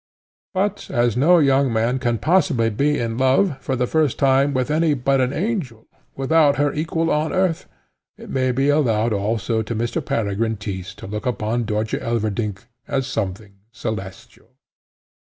[0.55, 4.71] But as no young man can possibly be in love, for the first time, with
[4.71, 5.85] any but an angel,
[6.15, 7.69] without her equal on earth,
[8.17, 10.03] it may be allowed also to Mr.
[10.03, 14.49] Peregrine Tyss to look upon Dörtje Elverdink as something celestial.